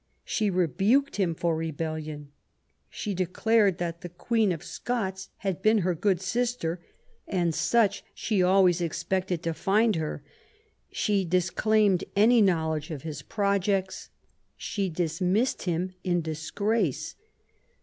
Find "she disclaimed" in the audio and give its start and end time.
10.91-12.03